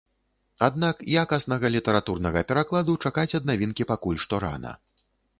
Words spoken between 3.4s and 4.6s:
ад навінкі пакуль што